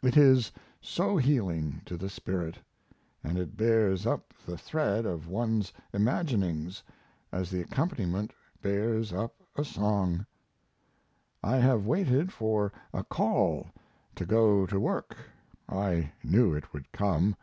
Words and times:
It 0.00 0.16
is 0.16 0.52
so 0.80 1.16
healing 1.16 1.82
to 1.86 1.96
the 1.96 2.08
spirit; 2.08 2.56
and 3.24 3.36
it 3.36 3.56
bears 3.56 4.06
up 4.06 4.32
the 4.46 4.56
thread 4.56 5.04
of 5.04 5.26
one's 5.26 5.72
imaginings 5.92 6.84
as 7.32 7.50
the 7.50 7.62
accompaniment 7.62 8.32
bears 8.62 9.12
up 9.12 9.34
a 9.56 9.64
song.... 9.64 10.24
I 11.42 11.56
have 11.56 11.84
waited 11.84 12.32
for 12.32 12.72
a 12.94 13.02
"call" 13.02 13.70
to 14.14 14.24
go 14.24 14.66
to 14.66 14.78
work 14.78 15.16
I 15.68 16.12
knew 16.22 16.54
it 16.54 16.72
would 16.72 16.92
come. 16.92 17.34